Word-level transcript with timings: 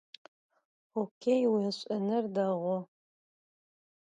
Xokkêy 0.91 1.43
vuêş'enır 1.51 2.25
değu. 2.35 2.77